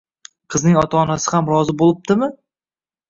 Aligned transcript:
Qizning 0.53 0.79
ota-onasi 0.83 1.29
ham 1.35 1.53
rozi 1.53 1.77
bo`libdimi 1.83 2.31